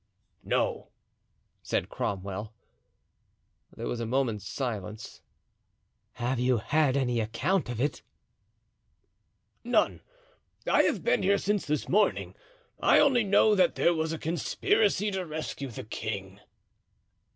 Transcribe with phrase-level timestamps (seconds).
[0.43, 0.87] "No,"
[1.61, 2.55] said Cromwell.
[3.77, 5.21] There was a moment's silence.
[6.13, 8.01] "Have you had any account of it?"
[9.63, 10.01] "None.
[10.67, 12.33] I have been here since the morning.
[12.79, 16.39] I only know that there was a conspiracy to rescue the king."